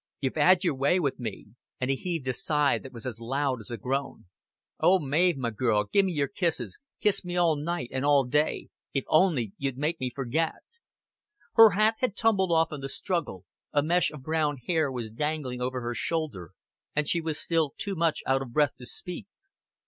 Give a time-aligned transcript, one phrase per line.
[0.19, 1.49] "You've 'ad yer way wi' me;"
[1.79, 4.25] and he heaved a sigh that was as loud as a groan.
[4.79, 8.69] "Oh, Mav, my girl, gi' me yer kisses kiss me all night and all day
[8.95, 10.55] if on'y you make me forget."
[11.53, 15.61] Her hat had tumbled off in the struggle, a mesh of brown hair was dangling
[15.61, 16.53] over her shoulder,
[16.95, 19.27] and she was still too much out of breath to speak.